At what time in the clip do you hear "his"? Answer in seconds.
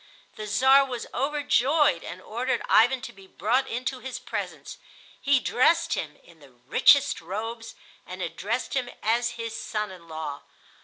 3.99-4.17, 9.37-9.55